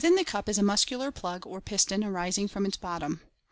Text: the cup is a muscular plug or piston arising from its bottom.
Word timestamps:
the 0.17 0.23
cup 0.25 0.49
is 0.49 0.57
a 0.57 0.63
muscular 0.63 1.11
plug 1.11 1.45
or 1.45 1.61
piston 1.61 2.03
arising 2.03 2.47
from 2.47 2.65
its 2.65 2.75
bottom. 2.75 3.21